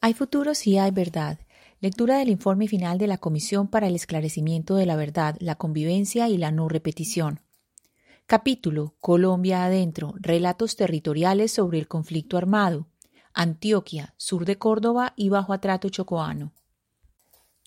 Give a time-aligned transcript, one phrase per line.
[0.00, 1.38] Hay futuro si hay verdad.
[1.80, 6.28] Lectura del informe final de la Comisión para el Esclarecimiento de la Verdad, la Convivencia
[6.28, 7.40] y la No Repetición.
[8.26, 10.14] Capítulo Colombia adentro.
[10.16, 12.86] Relatos territoriales sobre el conflicto armado.
[13.32, 16.52] Antioquia, sur de Córdoba y bajo atrato chocoano.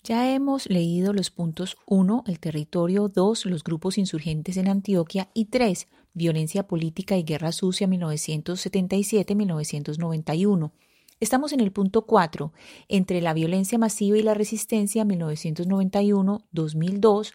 [0.02, 5.44] Ya hemos leído los puntos 1, el territorio, 2, los grupos insurgentes en Antioquia y
[5.46, 10.72] 3, violencia política y guerra sucia 1977-1991.
[11.20, 12.52] Estamos en el punto 4,
[12.88, 17.34] entre la violencia masiva y la resistencia 1991-2002.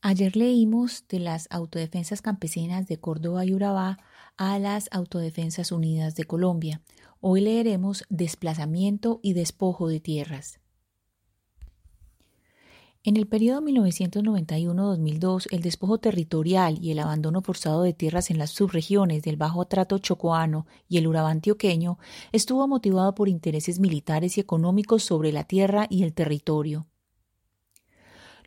[0.00, 3.98] Ayer leímos de las autodefensas campesinas de Córdoba y Urabá
[4.38, 6.80] a las Autodefensas Unidas de Colombia.
[7.20, 10.58] Hoy leeremos desplazamiento y despojo de tierras.
[13.06, 18.48] En el periodo 1991-2002, el despojo territorial y el abandono forzado de tierras en las
[18.48, 21.98] subregiones del Bajo Atrato Chocoano y el Urabá antioqueño
[22.32, 26.86] estuvo motivado por intereses militares y económicos sobre la tierra y el territorio.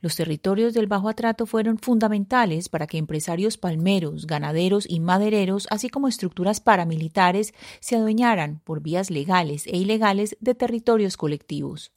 [0.01, 5.89] Los territorios del Bajo Atrato fueron fundamentales para que empresarios palmeros, ganaderos y madereros, así
[5.89, 11.91] como estructuras paramilitares, se adueñaran, por vías legales e ilegales, de territorios colectivos.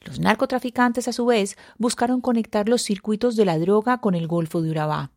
[0.00, 4.62] Los narcotraficantes, a su vez, buscaron conectar los circuitos de la droga con el Golfo
[4.62, 5.12] de Urabá.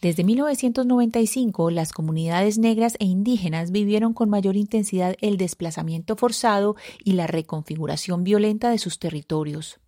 [0.00, 7.12] Desde 1995, las comunidades negras e indígenas vivieron con mayor intensidad el desplazamiento forzado y
[7.12, 9.80] la reconfiguración violenta de sus territorios.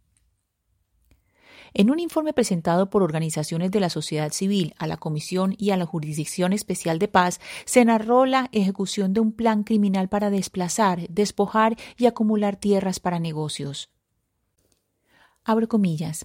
[1.78, 5.76] En un informe presentado por organizaciones de la sociedad civil a la Comisión y a
[5.76, 11.06] la Jurisdicción Especial de Paz, se narró la ejecución de un plan criminal para desplazar,
[11.10, 13.90] despojar y acumular tierras para negocios.
[15.44, 16.24] Abro comillas.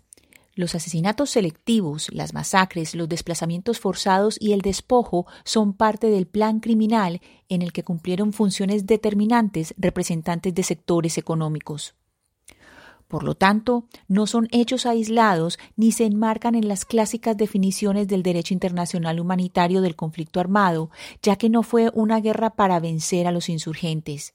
[0.55, 6.61] Los asesinatos selectivos, las masacres, los desplazamientos forzados y el despojo son parte del plan
[6.61, 11.93] criminal en el que cumplieron funciones determinantes representantes de sectores económicos.
[13.11, 18.23] Por lo tanto, no son hechos aislados ni se enmarcan en las clásicas definiciones del
[18.23, 20.91] derecho internacional humanitario del conflicto armado,
[21.21, 24.33] ya que no fue una guerra para vencer a los insurgentes.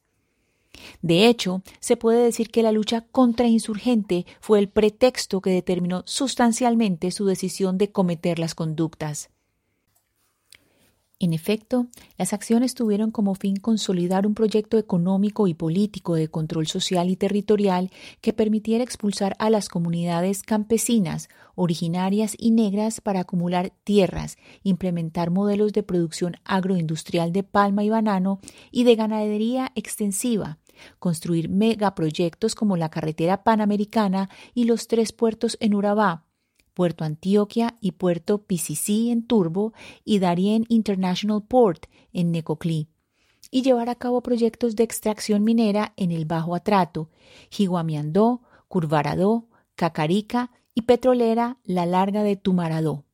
[1.01, 7.13] De hecho, se puede decir que la lucha contrainsurgente fue el pretexto que determinó sustancialmente
[7.13, 9.31] su decisión de cometer las conductas.
[11.19, 11.87] En efecto,
[12.19, 17.17] las acciones tuvieron como fin consolidar un proyecto económico y político de control social y
[17.17, 17.91] territorial
[18.21, 25.73] que permitiera expulsar a las comunidades campesinas, originarias y negras para acumular tierras, implementar modelos
[25.73, 28.39] de producción agroindustrial de palma y banano
[28.71, 30.59] y de ganadería extensiva,
[30.99, 36.26] construir megaproyectos como la carretera panamericana y los tres puertos en Urabá,
[36.77, 39.73] Puerto Antioquia y Puerto PCC en Turbo
[40.05, 42.91] y Darien International Port en Necoclí,
[43.51, 47.09] y llevar a cabo proyectos de extracción minera en el Bajo Atrato,
[47.49, 53.06] Jiguamiandó, Curvaradó, Cacarica y petrolera La Larga de Tumaradó.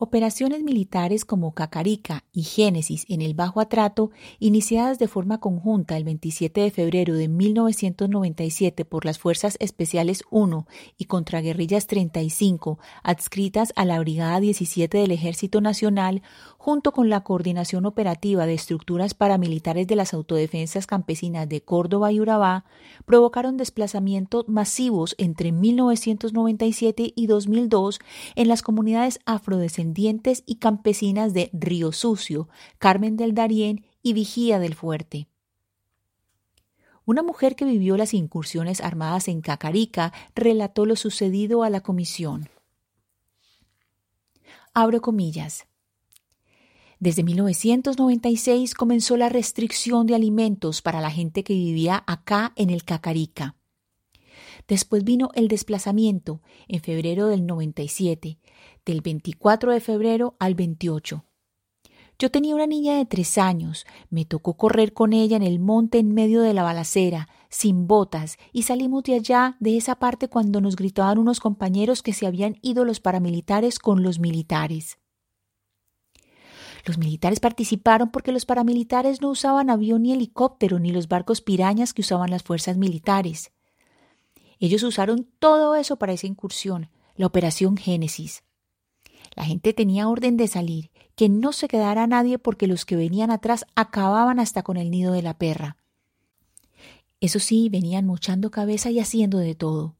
[0.00, 6.04] Operaciones militares como Cacarica y Génesis en el Bajo Atrato, iniciadas de forma conjunta el
[6.04, 13.84] 27 de febrero de 1997 por las Fuerzas Especiales 1 y Contraguerrillas 35, adscritas a
[13.84, 16.22] la Brigada 17 del Ejército Nacional,
[16.68, 22.20] junto con la coordinación operativa de estructuras paramilitares de las autodefensas campesinas de Córdoba y
[22.20, 22.66] Urabá,
[23.06, 28.00] provocaron desplazamientos masivos entre 1997 y 2002
[28.36, 34.74] en las comunidades afrodescendientes y campesinas de Río Sucio, Carmen del Darién y Vigía del
[34.74, 35.26] Fuerte.
[37.06, 42.50] Una mujer que vivió las incursiones armadas en Cacarica relató lo sucedido a la comisión.
[44.74, 45.64] Abro comillas.
[47.00, 52.82] Desde 1996 comenzó la restricción de alimentos para la gente que vivía acá en el
[52.82, 53.54] Cacarica.
[54.66, 58.38] Después vino el desplazamiento en febrero del 97,
[58.84, 61.24] del 24 de febrero al 28.
[62.18, 65.98] Yo tenía una niña de tres años, me tocó correr con ella en el monte
[65.98, 70.60] en medio de la balacera, sin botas, y salimos de allá, de esa parte, cuando
[70.60, 74.98] nos gritaban unos compañeros que se habían ido los paramilitares con los militares.
[76.88, 81.92] Los militares participaron porque los paramilitares no usaban avión ni helicóptero ni los barcos pirañas
[81.92, 83.52] que usaban las fuerzas militares.
[84.58, 88.42] Ellos usaron todo eso para esa incursión, la Operación Génesis.
[89.36, 93.30] La gente tenía orden de salir, que no se quedara nadie porque los que venían
[93.30, 95.76] atrás acababan hasta con el nido de la perra.
[97.20, 99.97] Eso sí, venían mochando cabeza y haciendo de todo.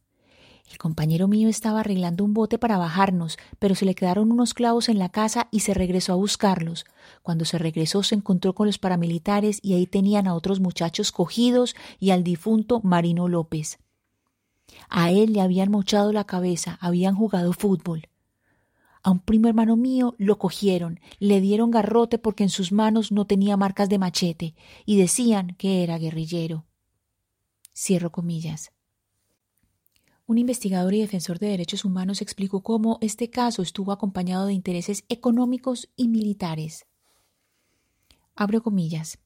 [0.70, 4.88] El compañero mío estaba arreglando un bote para bajarnos, pero se le quedaron unos clavos
[4.88, 6.85] en la casa y se regresó a buscarlos.
[7.23, 11.75] Cuando se regresó se encontró con los paramilitares y ahí tenían a otros muchachos cogidos
[11.99, 13.79] y al difunto Marino López.
[14.91, 18.09] A él le habían mochado la cabeza, habían jugado fútbol.
[19.03, 23.26] A un primo hermano mío lo cogieron, le dieron garrote porque en sus manos no
[23.26, 24.55] tenía marcas de machete
[24.85, 26.67] y decían que era guerrillero.
[27.75, 28.73] Cierro comillas.
[30.28, 35.04] Un investigador y defensor de derechos humanos explicó cómo este caso estuvo acompañado de intereses
[35.08, 36.84] económicos y militares.
[38.36, 39.19] Abro comillas.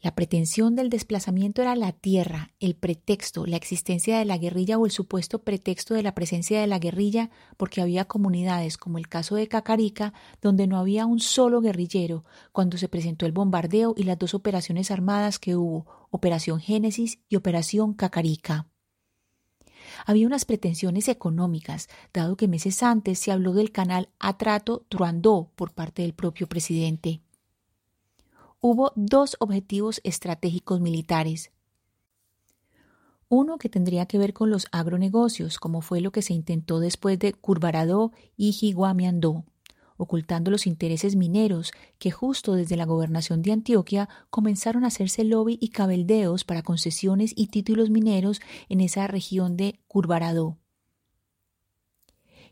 [0.00, 4.86] La pretensión del desplazamiento era la tierra, el pretexto, la existencia de la guerrilla o
[4.86, 9.34] el supuesto pretexto de la presencia de la guerrilla, porque había comunidades, como el caso
[9.34, 14.16] de Cacarica, donde no había un solo guerrillero cuando se presentó el bombardeo y las
[14.16, 18.68] dos operaciones armadas que hubo, Operación Génesis y Operación Cacarica.
[20.06, 25.72] Había unas pretensiones económicas, dado que meses antes se habló del canal Atrato Truandó por
[25.72, 27.20] parte del propio presidente.
[28.60, 31.52] Hubo dos objetivos estratégicos militares.
[33.28, 37.18] Uno que tendría que ver con los agronegocios, como fue lo que se intentó después
[37.18, 39.44] de Curvaradó y Jiguamiandó
[39.98, 45.58] ocultando los intereses mineros que justo desde la gobernación de Antioquia comenzaron a hacerse lobby
[45.60, 48.40] y cabeldeos para concesiones y títulos mineros
[48.70, 50.56] en esa región de Curvaradó.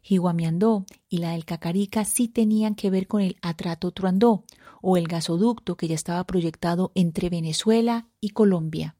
[0.02, 4.44] Jiguamiandó y la del Cacarica sí tenían que ver con el Atrato Truandó
[4.80, 8.94] o el gasoducto que ya estaba proyectado entre Venezuela y Colombia.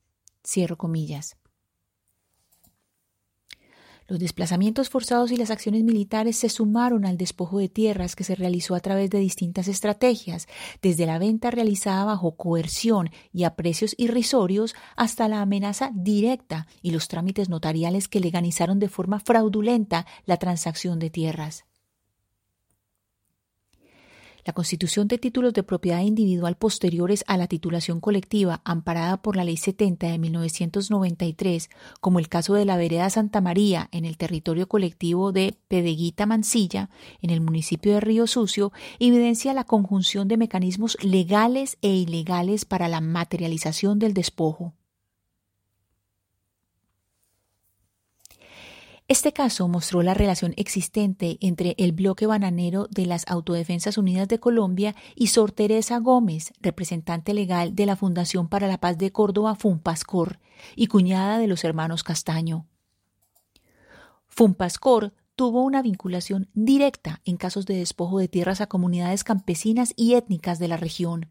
[0.45, 1.37] Cierro comillas.
[4.09, 8.37] Los desplazamientos forzados y las acciones militares se sumaron al despojo de tierras que se
[8.37, 10.47] realizó a través de distintas estrategias,
[10.81, 16.93] desde la venta realizada bajo coerción y a precios irrisorios hasta la amenaza directa y
[16.93, 21.66] los trámites notariales que legalizaron de forma fraudulenta la transacción de tierras.
[24.47, 29.43] La constitución de títulos de propiedad individual posteriores a la titulación colectiva, amparada por la
[29.43, 31.69] Ley 70 de 1993,
[32.01, 36.91] como el caso de la vereda Santa María en el territorio colectivo de Pedeguita Mansilla,
[37.21, 42.87] en el municipio de Río Sucio, evidencia la conjunción de mecanismos legales e ilegales para
[42.87, 44.75] la materialización del despojo.
[49.09, 54.41] Este caso mostró la relación existente entre el bloque bananero de las Autodefensas Unidas de
[54.41, 59.55] Colombia y Sor Teresa Gómez, representante legal de la Fundación para la Paz de Córdoba
[59.55, 60.41] Funpascor
[60.75, 62.67] y cuñada de los hermanos Castaño.
[64.27, 70.15] Funpascor tuvo una vinculación directa en casos de despojo de tierras a comunidades campesinas y
[70.15, 71.31] étnicas de la región.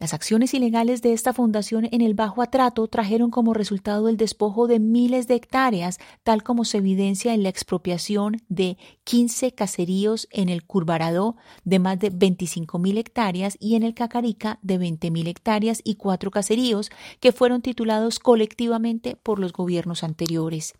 [0.00, 4.66] Las acciones ilegales de esta fundación en el Bajo Atrato trajeron como resultado el despojo
[4.66, 10.48] de miles de hectáreas, tal como se evidencia en la expropiación de 15 caseríos en
[10.48, 15.96] el Curvaradó de más de 25.000 hectáreas y en el Cacarica de 20.000 hectáreas y
[15.96, 20.72] cuatro caseríos que fueron titulados colectivamente por los gobiernos anteriores.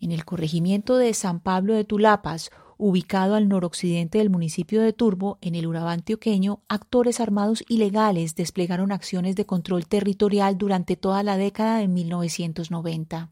[0.00, 5.38] En el corregimiento de San Pablo de Tulapas, ubicado al noroccidente del municipio de Turbo,
[5.40, 11.36] en el Urabá antioqueño, actores armados ilegales desplegaron acciones de control territorial durante toda la
[11.36, 13.30] década de 1990.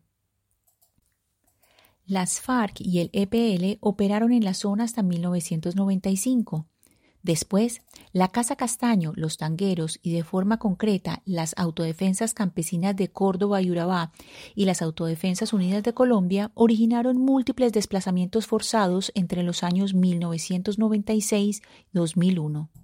[2.06, 6.66] Las FARC y el EPL operaron en la zona hasta 1995.
[7.22, 13.62] Después, la Casa Castaño, los tangueros y de forma concreta las autodefensas campesinas de Córdoba
[13.62, 14.12] y Urabá
[14.54, 21.62] y las Autodefensas Unidas de Colombia originaron múltiples desplazamientos forzados entre los años 1996 y
[21.92, 22.81] 2001.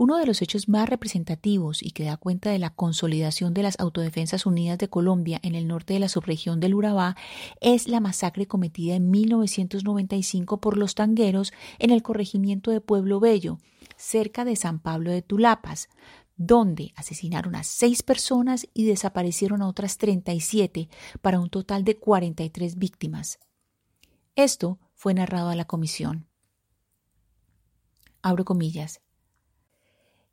[0.00, 3.80] Uno de los hechos más representativos y que da cuenta de la consolidación de las
[3.80, 7.16] Autodefensas Unidas de Colombia en el norte de la subregión del Urabá
[7.60, 13.58] es la masacre cometida en 1995 por los tangueros en el corregimiento de Pueblo Bello,
[13.96, 15.88] cerca de San Pablo de Tulapas,
[16.36, 20.88] donde asesinaron a seis personas y desaparecieron a otras 37
[21.20, 23.40] para un total de 43 víctimas.
[24.36, 26.28] Esto fue narrado a la comisión.
[28.22, 29.00] Abro comillas.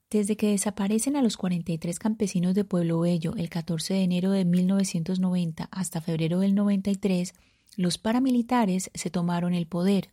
[0.10, 4.46] Desde que desaparecen a los 43 campesinos de Pueblo Bello el 14 de enero de
[4.46, 7.34] 1990 hasta febrero del 93,
[7.76, 10.10] los paramilitares se tomaron el poder,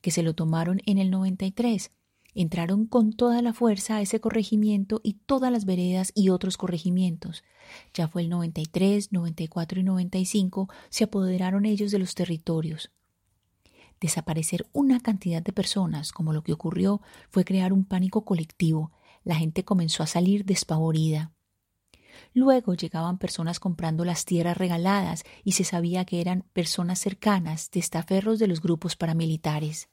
[0.00, 1.90] que se lo tomaron en el 93.
[2.36, 7.42] Entraron con toda la fuerza a ese corregimiento y todas las veredas y otros corregimientos.
[7.92, 12.90] Ya fue el 93, 94 y 95, se apoderaron ellos de los territorios.
[14.00, 17.00] Desaparecer una cantidad de personas, como lo que ocurrió,
[17.30, 18.92] fue crear un pánico colectivo,
[19.24, 21.32] la gente comenzó a salir despavorida.
[22.32, 28.38] Luego llegaban personas comprando las tierras regaladas y se sabía que eran personas cercanas, testaferros
[28.38, 29.88] de los grupos paramilitares.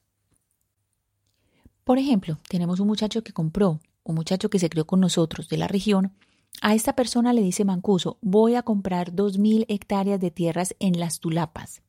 [1.84, 5.56] Por ejemplo, tenemos un muchacho que compró, un muchacho que se crió con nosotros de
[5.56, 6.14] la región,
[6.60, 11.00] a esta persona le dice Mancuso, voy a comprar dos mil hectáreas de tierras en
[11.00, 11.82] las Tulapas.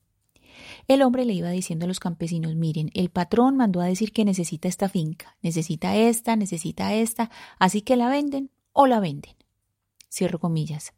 [0.87, 4.25] El hombre le iba diciendo a los campesinos, miren, el patrón mandó a decir que
[4.25, 7.29] necesita esta finca, necesita esta, necesita esta,
[7.59, 9.35] así que la venden o la venden.
[10.09, 10.93] Cierro comillas.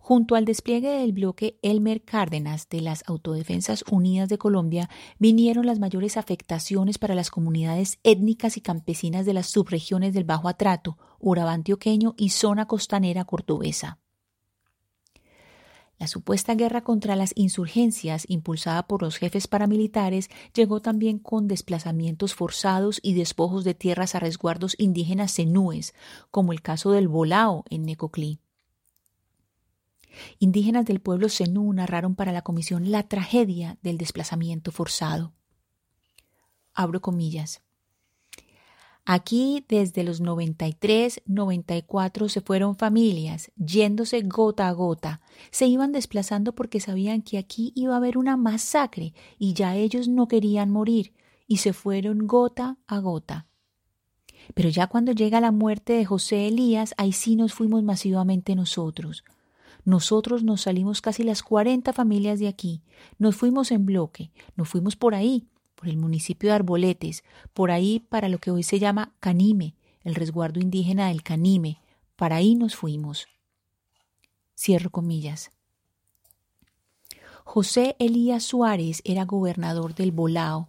[0.00, 5.80] Junto al despliegue del bloque Elmer Cárdenas de las Autodefensas Unidas de Colombia, vinieron las
[5.80, 11.54] mayores afectaciones para las comunidades étnicas y campesinas de las subregiones del Bajo Atrato, Urabá
[11.54, 13.98] antioqueño y zona costanera cordobesa.
[15.98, 22.34] La supuesta guerra contra las insurgencias impulsada por los jefes paramilitares llegó también con desplazamientos
[22.34, 25.94] forzados y despojos de tierras a resguardos indígenas cenúes,
[26.30, 28.40] como el caso del Bolao en Necoclí.
[30.38, 35.32] Indígenas del pueblo Zenú narraron para la comisión la tragedia del desplazamiento forzado.
[36.74, 37.62] Abro comillas.
[39.08, 45.20] Aquí desde los 93, 94 se fueron familias, yéndose gota a gota.
[45.52, 50.08] Se iban desplazando porque sabían que aquí iba a haber una masacre y ya ellos
[50.08, 51.12] no querían morir
[51.46, 53.46] y se fueron gota a gota.
[54.54, 59.22] Pero ya cuando llega la muerte de José Elías, ahí sí nos fuimos masivamente nosotros.
[59.84, 62.82] Nosotros nos salimos casi las 40 familias de aquí,
[63.20, 67.22] nos fuimos en bloque, nos fuimos por ahí, por el municipio de Arboletes,
[67.54, 71.80] por ahí para lo que hoy se llama Canime, el resguardo indígena del Canime,
[72.16, 73.28] para ahí nos fuimos.
[74.58, 75.52] Cierro comillas.
[77.44, 80.68] José Elías Suárez era gobernador del Bolao,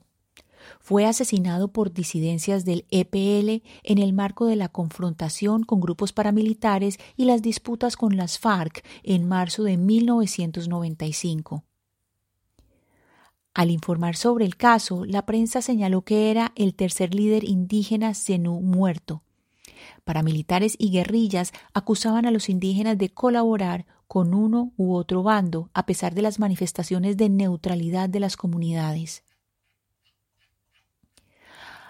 [0.79, 6.97] fue asesinado por disidencias del EPL en el marco de la confrontación con grupos paramilitares
[7.15, 11.63] y las disputas con las FARC en marzo de 1995.
[13.57, 18.61] Al informar sobre el caso, la prensa señaló que era el tercer líder indígena Zenú
[18.61, 19.23] muerto.
[20.03, 25.87] Paramilitares y guerrillas acusaban a los indígenas de colaborar con uno u otro bando, a
[25.87, 29.23] pesar de las manifestaciones de neutralidad de las comunidades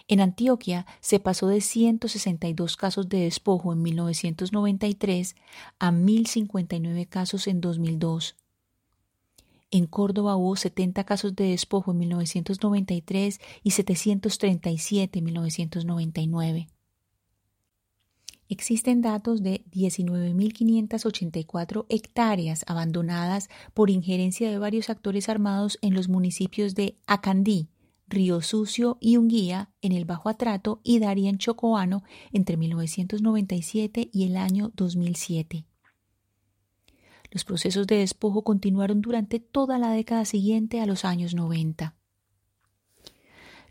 [0.06, 5.34] En Antioquia se pasó de 162 casos de despojo en 1993
[5.78, 8.36] a 1.059 casos en 2002.
[9.70, 16.68] En Córdoba hubo 70 casos de despojo en 1993 y 737 en 1999.
[18.50, 26.74] Existen datos de 19.584 hectáreas abandonadas por injerencia de varios actores armados en los municipios
[26.74, 27.68] de Acandí,
[28.06, 34.36] Río Sucio y Unguía en el Bajo Atrato y Darien Chocoano entre 1997 y el
[34.36, 35.66] año 2007.
[37.30, 41.96] Los procesos de despojo continuaron durante toda la década siguiente a los años 90.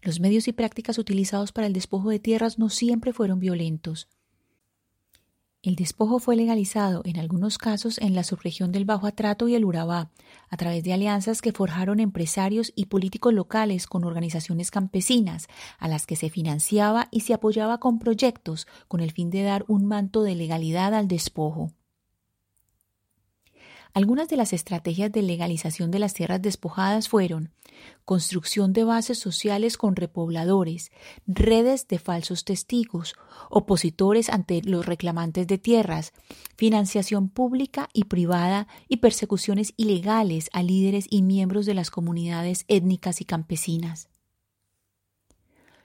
[0.01, 4.09] Los medios y prácticas utilizados para el despojo de tierras no siempre fueron violentos.
[5.63, 9.63] El despojo fue legalizado en algunos casos en la subregión del Bajo Atrato y el
[9.63, 10.11] Urabá,
[10.49, 15.47] a través de alianzas que forjaron empresarios y políticos locales con organizaciones campesinas,
[15.79, 19.63] a las que se financiaba y se apoyaba con proyectos con el fin de dar
[19.69, 21.71] un manto de legalidad al despojo.
[23.95, 27.51] Algunas de las estrategias de legalización de las tierras despojadas fueron
[28.05, 30.91] construcción de bases sociales con repobladores,
[31.27, 33.13] redes de falsos testigos,
[33.51, 36.11] opositores ante los reclamantes de tierras,
[36.55, 43.21] financiación pública y privada y persecuciones ilegales a líderes y miembros de las comunidades étnicas
[43.21, 44.09] y campesinas.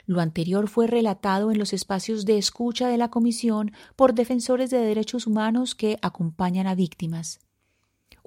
[0.06, 4.78] Lo anterior fue relatado en los espacios de escucha de la Comisión por defensores de
[4.78, 7.40] derechos humanos que acompañan a víctimas.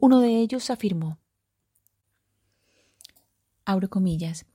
[0.04, 1.20] Uno de ellos afirmó,
[3.66, 4.48] abro comillas,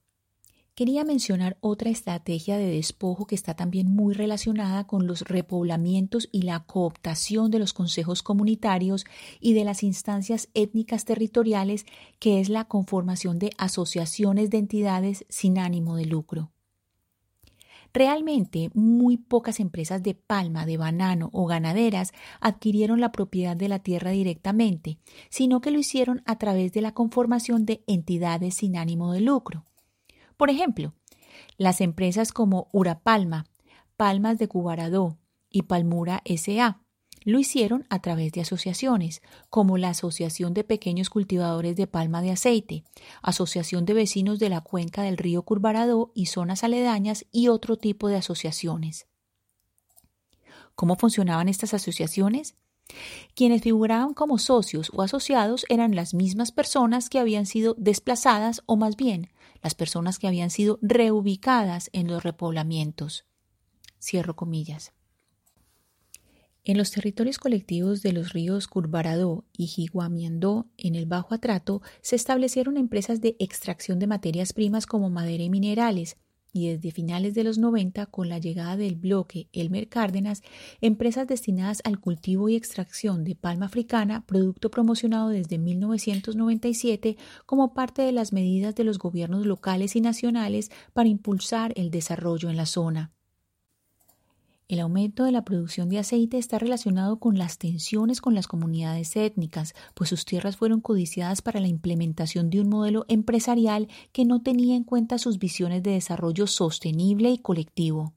[0.74, 6.42] quería mencionar otra estrategia de despojo que está también muy relacionada con los repoblamientos y
[6.42, 9.04] la cooptación de los consejos comunitarios
[9.38, 11.86] y de las instancias étnicas territoriales,
[12.18, 16.50] que es la conformación de asociaciones de entidades sin ánimo de lucro.
[17.96, 22.12] Realmente muy pocas empresas de palma, de banano o ganaderas
[22.42, 24.98] adquirieron la propiedad de la tierra directamente,
[25.30, 29.64] sino que lo hicieron a través de la conformación de entidades sin ánimo de lucro.
[30.36, 30.92] Por ejemplo,
[31.56, 33.46] las empresas como Urapalma,
[33.96, 35.16] Palmas de Cubaradó
[35.48, 36.85] y Palmura S.A
[37.26, 42.30] lo hicieron a través de asociaciones, como la Asociación de Pequeños Cultivadores de Palma de
[42.30, 42.84] Aceite,
[43.20, 48.06] Asociación de Vecinos de la Cuenca del Río Curvaradó y zonas aledañas y otro tipo
[48.06, 49.08] de asociaciones.
[50.76, 52.54] ¿Cómo funcionaban estas asociaciones?
[53.34, 58.76] Quienes figuraban como socios o asociados eran las mismas personas que habían sido desplazadas o
[58.76, 63.24] más bien las personas que habían sido reubicadas en los repoblamientos.
[64.00, 64.92] Cierro comillas.
[66.68, 72.16] En los territorios colectivos de los ríos Curvaradó y Jiguamiandó, en el Bajo Atrato, se
[72.16, 76.16] establecieron empresas de extracción de materias primas como madera y minerales,
[76.52, 80.42] y desde finales de los 90, con la llegada del bloque Elmer Cárdenas,
[80.80, 88.02] empresas destinadas al cultivo y extracción de palma africana, producto promocionado desde 1997 como parte
[88.02, 92.66] de las medidas de los gobiernos locales y nacionales para impulsar el desarrollo en la
[92.66, 93.15] zona.
[94.68, 99.14] El aumento de la producción de aceite está relacionado con las tensiones con las comunidades
[99.14, 104.42] étnicas, pues sus tierras fueron codiciadas para la implementación de un modelo empresarial que no
[104.42, 108.14] tenía en cuenta sus visiones de desarrollo sostenible y colectivo.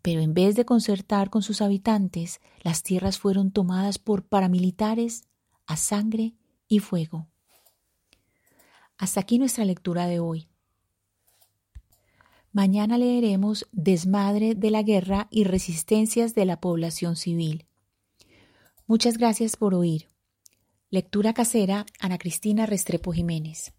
[0.00, 5.24] Pero en vez de concertar con sus habitantes, las tierras fueron tomadas por paramilitares
[5.66, 6.32] a sangre
[6.68, 7.28] y fuego.
[8.96, 10.49] Hasta aquí nuestra lectura de hoy.
[12.52, 17.66] Mañana leeremos Desmadre de la guerra y resistencias de la población civil.
[18.88, 20.08] Muchas gracias por oír.
[20.90, 23.72] Lectura casera Ana Cristina Restrepo Jiménez.